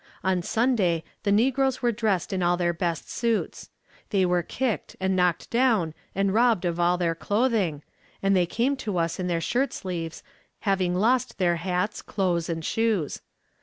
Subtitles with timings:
[0.23, 3.69] On Sunday, the negroes were dressed in their best suits.
[4.09, 7.83] They were kicked, and knocked down and robbed of all their clothing,
[8.23, 10.23] and they came to us in their shirtsleeves,
[10.61, 13.21] having lost their hats, clothes, and shoes.